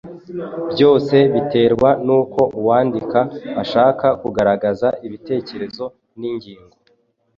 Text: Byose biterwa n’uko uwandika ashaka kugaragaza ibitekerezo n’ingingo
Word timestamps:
Byose 0.71 1.15
biterwa 1.33 1.89
n’uko 2.05 2.41
uwandika 2.59 3.19
ashaka 3.61 4.07
kugaragaza 4.21 4.87
ibitekerezo 5.05 5.85
n’ingingo 6.19 6.75